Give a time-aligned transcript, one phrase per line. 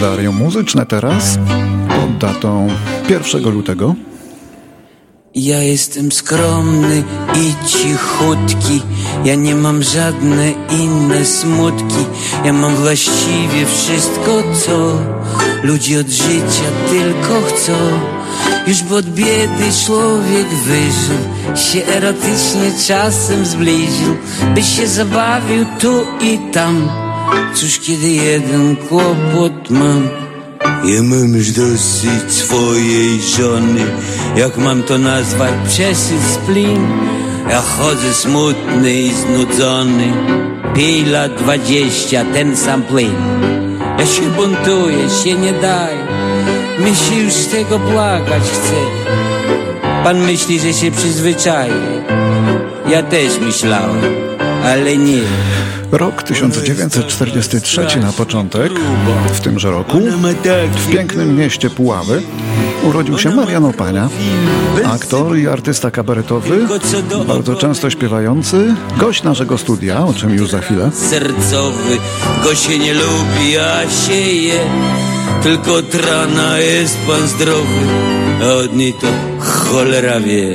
[0.00, 1.38] kalendarium muzyczne teraz
[1.88, 2.68] pod datą
[3.08, 3.94] 1 lutego.
[5.34, 7.02] Ja jestem skromny
[7.34, 8.82] i cichutki,
[9.24, 12.04] ja nie mam żadne inne smutki,
[12.44, 14.98] ja mam właściwie wszystko, co
[15.62, 17.72] ludzie od życia tylko chcą.
[18.66, 21.18] Już by od biedy człowiek wyżył,
[21.56, 24.16] się erotycznie czasem zbliżył,
[24.54, 26.99] by się zabawił tu i tam.
[27.54, 30.08] Cóż, kiedy jeden kłopot mam,
[30.84, 33.80] ja mam już dosyć swojej żony,
[34.36, 36.86] jak mam to nazwać, przesyć splin.
[37.50, 40.12] Ja chodzę smutny i znudzony,
[40.74, 43.14] piję lat dwadzieścia ten sam plin.
[43.98, 46.06] Ja się buntuję, się nie daję,
[46.78, 48.80] mi się już z tego płakać chce.
[50.04, 52.04] Pan myśli, że się przyzwyczaje,
[52.88, 54.29] ja też myślałem,
[54.64, 55.22] ale nie.
[55.92, 58.72] Rok 1943 na początek,
[59.32, 59.98] w tymże roku,
[60.86, 62.22] w pięknym mieście Puławy,
[62.82, 64.08] urodził się Marian Opania,
[64.84, 66.66] aktor i artysta kabaretowy,
[67.26, 70.90] bardzo często śpiewający, gość naszego studia, o czym już za chwilę.
[71.10, 71.98] Sercowy,
[72.44, 74.60] go się nie lubi, a sieje,
[75.42, 77.80] tylko od rana jest pan zdrowy,
[78.42, 79.06] a od niej to
[79.38, 80.54] cholera wie.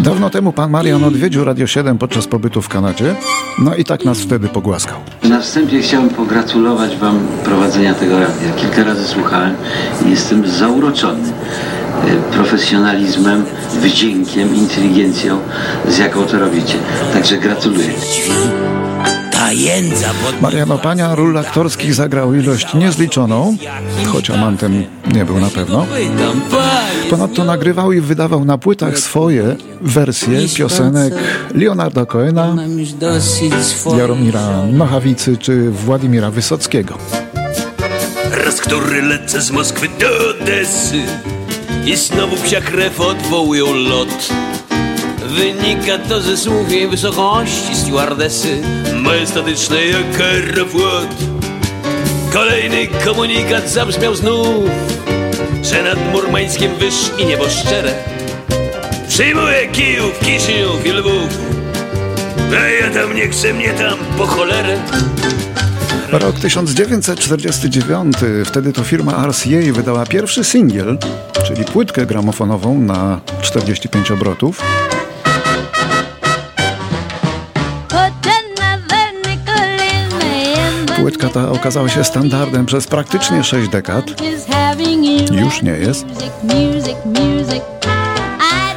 [0.00, 3.14] Dawno temu pan Marian odwiedził Radio 7 podczas pobytu w Kanadzie,
[3.58, 4.98] no i tak nas wtedy pogłaskał.
[5.22, 8.52] Na wstępie chciałbym pogratulować Wam prowadzenia tego radia.
[8.56, 9.54] Kilka razy słuchałem
[10.06, 13.44] i jestem zauroczony e, profesjonalizmem,
[13.80, 15.38] wdziękiem, inteligencją,
[15.88, 16.74] z jaką to robicie.
[17.12, 17.92] Także gratuluję.
[19.40, 20.40] Ta jędza pod...
[20.40, 23.56] Marian Opania ról aktorskich zagrał ilość niezliczoną,
[24.06, 25.86] choć amantem nie był na pewno.
[27.10, 31.14] Ponadto nagrywał i wydawał na płytach swoje wersje piosenek
[31.54, 32.06] Leonarda
[33.60, 36.94] swojej Jaromira Nochawicy czy Władimira Wysockiego.
[38.44, 41.02] Raz, który lecę z Moskwy do Odessy
[41.86, 44.28] I znowu psia krew odwołują lot
[45.30, 48.62] Wynika to ze słów jej wysokości stewardesy
[48.94, 51.08] Majestatycznej jak aeroflot
[52.32, 54.70] Kolejny komunikat zabrzmiał znów
[55.62, 57.94] Że nad Murmańskiem wyż i niebo szczere.
[59.08, 61.38] Przyjmuję Kijów, Kiszynów i Lwów.
[62.52, 64.78] A ja tam nie chcę, mnie tam po cholerę.
[66.12, 70.98] Rok 1949, wtedy to firma RCA wydała pierwszy singiel,
[71.46, 74.62] czyli płytkę gramofonową na 45 obrotów.
[81.32, 84.04] Płytka ta okazała się standardem przez praktycznie 6 dekad.
[85.32, 86.06] Już nie jest.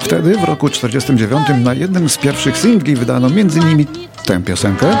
[0.00, 3.86] Wtedy, w roku 49, na jednym z pierwszych singli wydano m.in.
[4.24, 4.96] tę piosenkę.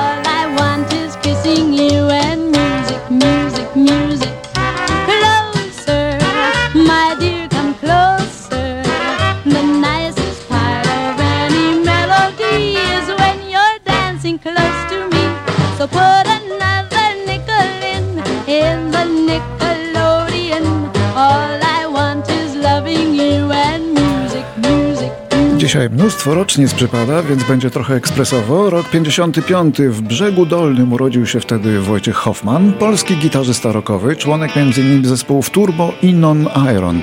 [25.68, 28.70] Dzisiaj mnóstwo rocznic przypada, więc będzie trochę ekspresowo.
[28.70, 35.04] Rok 55 w Brzegu Dolnym urodził się wtedy Wojciech Hoffman, polski gitarzysta rockowy, członek m.in.
[35.04, 37.00] zespołów Turbo i Non Iron.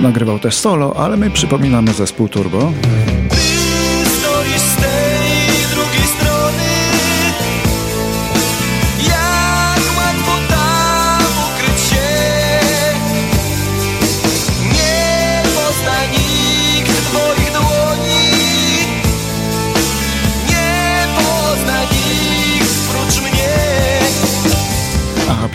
[0.00, 2.72] Nagrywał też solo, ale my przypominamy zespół Turbo.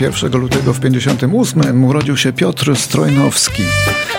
[0.00, 3.62] 1 lutego w 58 urodził się Piotr Strojnowski.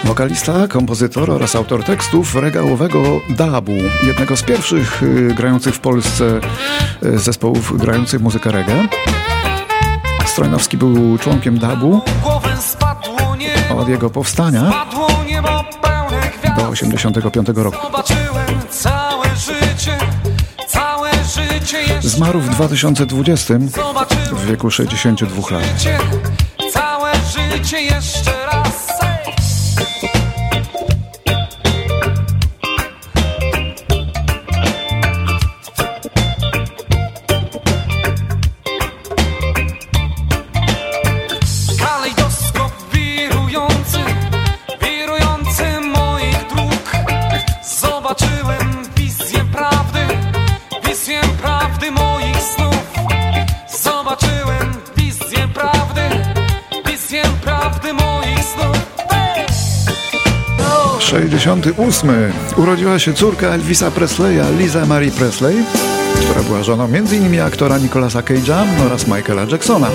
[0.03, 6.39] Wokalista, kompozytor oraz autor tekstów regałowego dabu, jednego z pierwszych y, grających w Polsce
[7.03, 8.88] y, zespołów grających muzykę reggae.
[10.25, 12.01] Strojnowski był członkiem dabu
[13.77, 14.86] od jego powstania
[16.57, 17.77] do 85 roku.
[17.83, 19.98] Zobaczyłem całe życie,
[22.01, 25.63] Zmarł w 2020 Zobaczyłem w wieku 62 lat.
[26.74, 28.78] całe życie jeszcze raz.
[61.50, 62.10] 68.
[62.57, 65.56] Urodziła się córka Elvisa Presleya, Liza Marie Presley,
[66.25, 67.42] która była żoną m.in.
[67.42, 69.88] aktora Nicolasa Cage'a oraz Michaela Jacksona.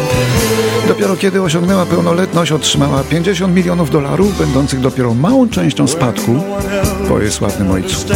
[0.88, 6.44] Dopiero kiedy osiągnęła pełnoletność, otrzymała 50 milionów dolarów, będących dopiero małą częścią spadku
[7.08, 8.06] po jej sławnym ojcu.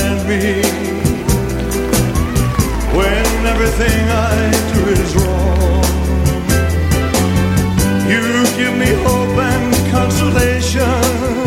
[8.08, 11.37] You give me hope and consolation.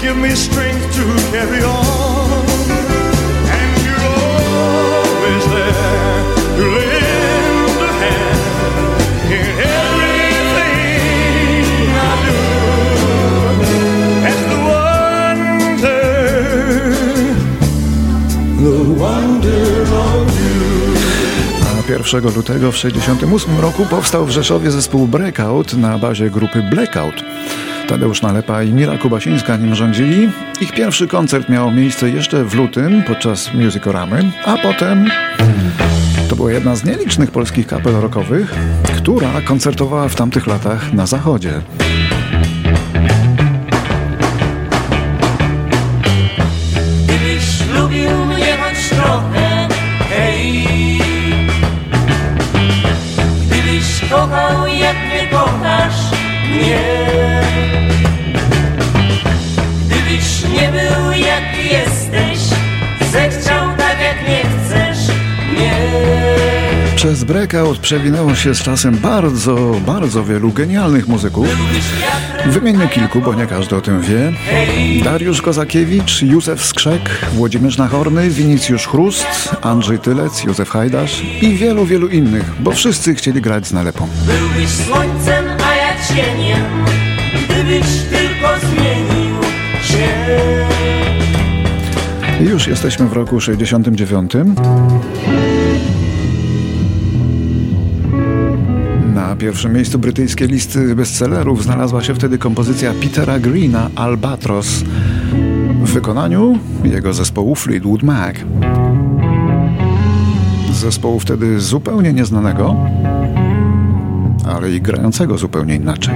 [0.00, 2.44] You give me strength to carry on.
[3.56, 6.24] And you're always there
[6.56, 8.40] to lend a hand
[9.36, 10.74] in everything
[12.00, 12.36] I do.
[14.30, 16.02] As the wonder,
[18.62, 20.30] the wonder of
[21.62, 27.22] A 1 lutego w 1968 roku powstał w Rzeszowie zespół Breakout na bazie grupy Blackout.
[27.90, 30.30] Tadeusz Nalepa i Mira Kubasińska nim rządzili.
[30.60, 35.10] Ich pierwszy koncert miał miejsce jeszcze w lutym podczas Musicoramy, a potem
[36.28, 38.54] to była jedna z nielicznych polskich kapel rockowych,
[38.96, 41.52] która koncertowała w tamtych latach na zachodzie.
[47.04, 48.56] Gdybyś lubił mnie
[48.90, 49.68] trochę,
[50.10, 50.66] hej
[53.46, 56.10] Gdybyś kochał jak nie kochasz
[56.50, 56.89] mnie
[67.00, 69.56] Przez Breakout przewinęło się z czasem bardzo,
[69.86, 71.46] bardzo wielu genialnych muzyków.
[72.46, 74.32] Wymienię kilku, bo nie każdy o tym wie.
[75.04, 82.08] Dariusz Kozakiewicz, Józef Skrzek, Włodzimierz Nachorny, Winicjusz Chrust, Andrzej Tylec, Józef Hajdasz i wielu, wielu
[82.08, 84.08] innych, bo wszyscy chcieli grać z nalepą.
[84.26, 86.84] Byłbyś słońcem, a ja cieniem
[87.48, 89.42] Gdybyś tylko zmienił
[89.82, 90.30] się
[92.40, 94.32] już jesteśmy w roku 69.
[99.40, 104.84] pierwszym miejscu brytyjskiej listy bestsellerów znalazła się wtedy kompozycja Petera Greena Albatros
[105.82, 108.34] w wykonaniu jego zespołu Fleetwood Mac.
[110.72, 112.76] Zespołu wtedy zupełnie nieznanego,
[114.56, 116.14] ale i grającego zupełnie inaczej.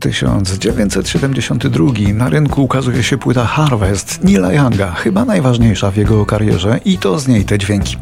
[0.00, 6.98] 1972 na rynku ukazuje się płyta Harvest Nila Younga, chyba najważniejsza w jego karierze i
[6.98, 7.96] to z niej te dźwięki.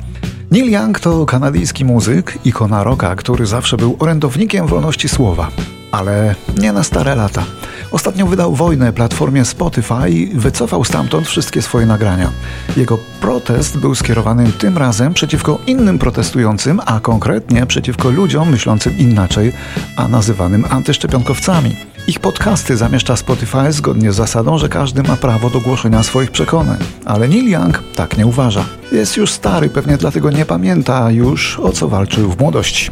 [0.51, 5.51] Neil Young to kanadyjski muzyk, ikona rocka, który zawsze był orędownikiem wolności słowa.
[5.95, 7.45] Ale nie na stare lata.
[7.91, 12.31] Ostatnio wydał wojnę platformie Spotify i wycofał stamtąd wszystkie swoje nagrania.
[12.77, 19.53] Jego protest był skierowany tym razem przeciwko innym protestującym, a konkretnie przeciwko ludziom myślącym inaczej,
[19.97, 21.77] a nazywanym antyszczepionkowcami.
[22.07, 26.79] Ich podcasty zamieszcza Spotify zgodnie z zasadą, że każdy ma prawo do głoszenia swoich przekonań.
[27.05, 28.65] Ale Neil Young tak nie uważa.
[28.93, 32.91] Jest już stary, pewnie dlatego nie pamięta już o co walczył w młodości.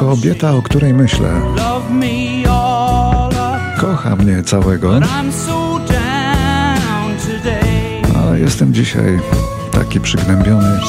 [0.00, 1.28] Kobieta, o której myślę,
[3.78, 5.00] kocha mnie całego,
[8.16, 9.20] ale jestem dzisiaj
[9.70, 10.80] taki przygnębiony.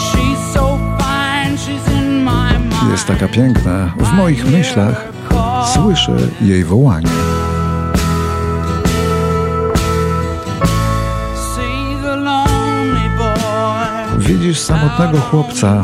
[2.92, 5.08] Jest taka piękna, w moich myślach
[5.74, 7.08] słyszę jej wołanie.
[14.18, 15.84] Widzisz samotnego chłopca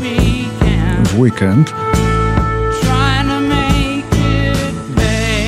[1.04, 1.87] w weekend,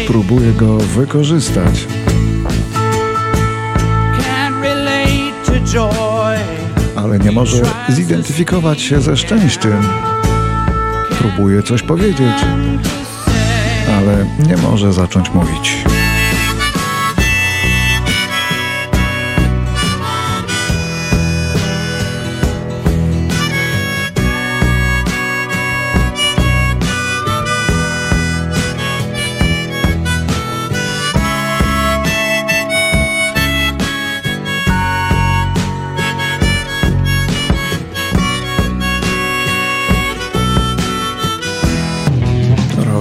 [0.10, 1.88] próbuje go wykorzystać.
[6.96, 9.84] Ale nie może zidentyfikować się ze szczęściem.
[11.20, 12.36] Próbuje coś powiedzieć,
[13.98, 15.99] ale nie może zacząć mówić.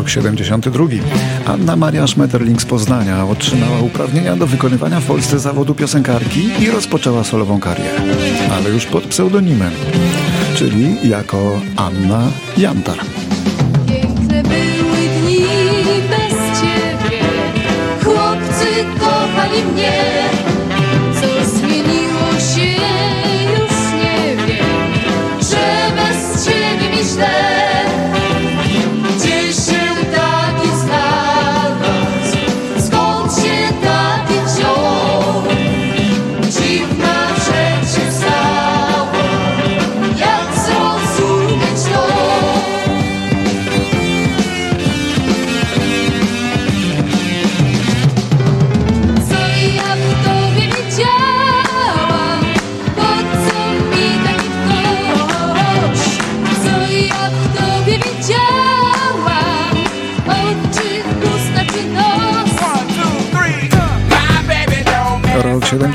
[0.09, 0.85] Rok Rok 72.
[1.47, 7.25] Anna Maria Schmetterling z Poznania otrzymała uprawnienia do wykonywania w Polsce zawodu piosenkarki i rozpoczęła
[7.25, 8.01] solową karierę,
[8.53, 9.73] ale już pod pseudonimem,
[10.55, 12.23] czyli jako Anna
[12.57, 12.99] Jantar.
[14.29, 15.47] Były dni
[16.09, 17.25] bez ciebie,
[18.05, 20.18] chłopcy kochali mnie.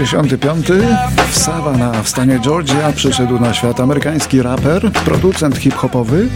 [0.03, 6.27] 1995 w Savannah w stanie Georgia przyszedł na świat amerykański raper, producent hip-hopowy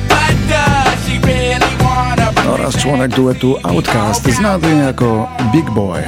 [2.54, 6.04] oraz członek duetu Outcast znany jako Big Boy.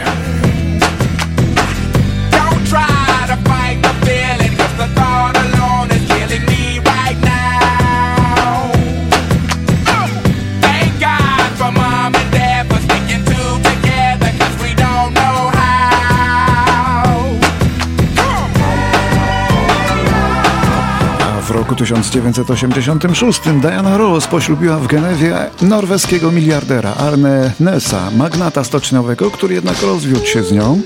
[21.80, 30.26] 1986 Diana Ross poślubiła w Genewie norweskiego miliardera Arne Nessa, magnata stoczniowego, który jednak rozwiódł
[30.26, 30.82] się z nią,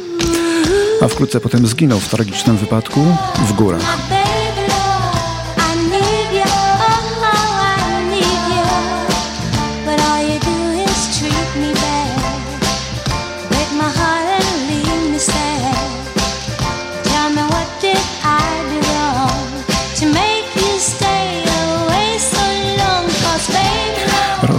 [1.01, 2.99] a wkrótce potem zginął w tragicznym wypadku
[3.47, 4.12] w górach.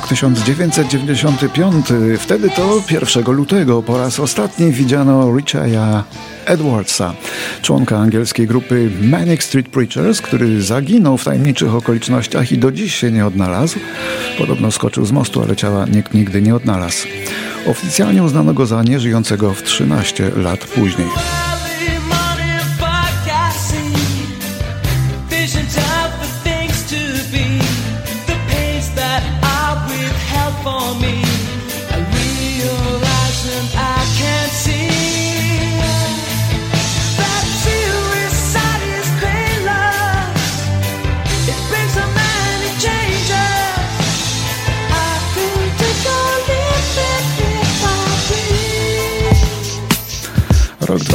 [0.05, 1.87] Rok 1995.
[2.19, 6.03] Wtedy to 1 lutego po raz ostatni widziano Richa'a
[6.47, 7.15] Edwardsa,
[7.63, 13.11] członka angielskiej grupy Manic Street Preachers, który zaginął w tajemniczych okolicznościach i do dziś się
[13.11, 13.79] nie odnalazł.
[14.39, 17.07] Podobno skoczył z mostu, ale ciała nikt nigdy nie odnalazł.
[17.67, 21.09] Oficjalnie uznano go za nieżyjącego w 13 lat później.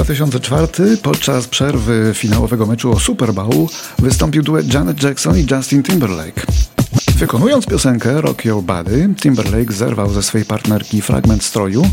[0.09, 0.97] 2004.
[0.97, 3.67] Podczas przerwy finałowego meczu o Super Bowl
[3.99, 6.45] wystąpił duet Janet Jackson i Justin Timberlake.
[7.15, 11.83] Wykonując piosenkę Rock Your Body, Timberlake zerwał ze swej partnerki fragment stroju,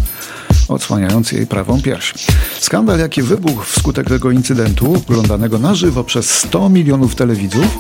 [0.69, 2.15] odsłaniając jej prawą pierś.
[2.61, 7.79] Skandal, jaki wybuchł wskutek tego incydentu, oglądanego na żywo przez 100 milionów telewidzów,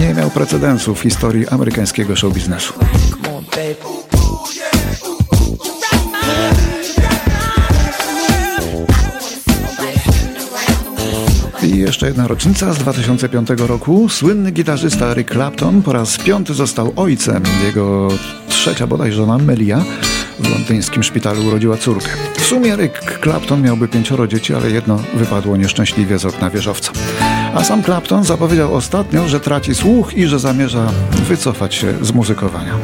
[0.00, 2.72] nie miał precedensu w historii amerykańskiego show biznesu.
[11.78, 14.08] Jeszcze jedna rocznica z 2005 roku.
[14.08, 17.42] Słynny gitarzysta Eric Clapton po raz piąty został ojcem.
[17.64, 18.08] Jego
[18.48, 19.84] trzecia bodaj żona Melia
[20.38, 22.08] w londyńskim szpitalu urodziła córkę.
[22.34, 22.92] W sumie Eric
[23.22, 26.92] Clapton miałby pięcioro dzieci, ale jedno wypadło nieszczęśliwie z okna wieżowca.
[27.54, 30.92] A sam Clapton zapowiedział ostatnio, że traci słuch i że zamierza
[31.28, 32.74] wycofać się z muzykowania.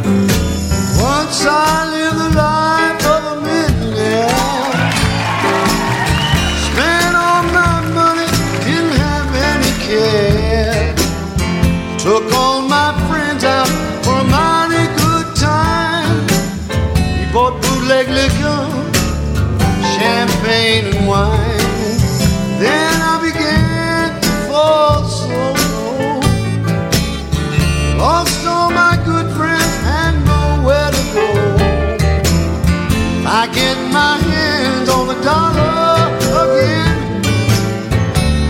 [20.65, 21.59] Champagne and wine.
[22.59, 26.21] Then I began to fall so low.
[27.99, 31.29] Lost all my good friends and nowhere to go.
[33.27, 35.97] I get my hands on the dollar
[36.45, 36.97] again.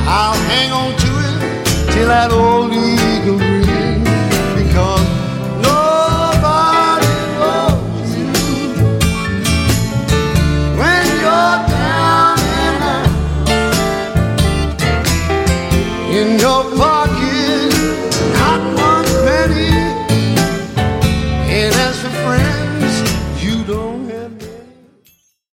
[0.06, 2.63] I'll hang on to it till that old